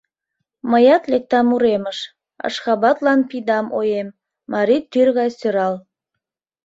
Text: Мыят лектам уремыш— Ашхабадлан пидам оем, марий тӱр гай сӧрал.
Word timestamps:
Мыят 0.71 1.03
лектам 1.11 1.47
уремыш— 1.55 1.99
Ашхабадлан 2.45 3.19
пидам 3.29 3.67
оем, 3.79 4.07
марий 4.51 4.83
тӱр 4.91 5.07
гай 5.17 5.29
сӧрал. 5.39 5.75